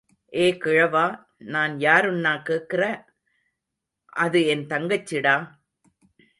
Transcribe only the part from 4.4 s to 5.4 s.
என் தங்கச்சிடா!..